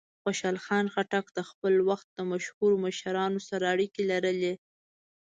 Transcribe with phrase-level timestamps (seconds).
[0.23, 4.53] خوشحال خان خټک د خپل وخت د مشهورو مشرانو سره اړیکې لرلې.